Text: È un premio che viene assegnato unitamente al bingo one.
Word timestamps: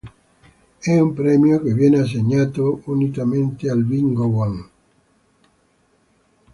È 0.79 0.97
un 0.99 1.13
premio 1.13 1.61
che 1.61 1.75
viene 1.75 1.99
assegnato 1.99 2.81
unitamente 2.85 3.69
al 3.69 3.83
bingo 3.83 4.35
one. 4.35 4.69